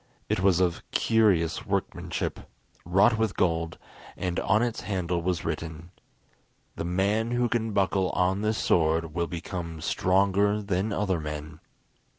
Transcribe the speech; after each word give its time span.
It 0.29 0.39
was 0.39 0.59
of 0.59 0.81
curious 0.89 1.63
workmanship, 1.67 2.39
wrought 2.85 3.19
with 3.19 3.37
gold, 3.37 3.77
and 4.17 4.39
on 4.39 4.63
its 4.63 4.81
handle 4.81 5.21
was 5.21 5.45
written: 5.45 5.91
"The 6.75 6.83
man 6.85 7.29
who 7.29 7.47
can 7.47 7.71
buckle 7.71 8.09
on 8.09 8.41
this 8.41 8.57
sword 8.57 9.13
will 9.13 9.27
become 9.27 9.79
stronger 9.79 10.59
than 10.59 10.91
other 10.91 11.19
men." 11.19 11.59